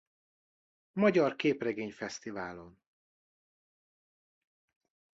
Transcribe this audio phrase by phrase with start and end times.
[0.93, 2.81] Magyar Képregény Fesztiválon.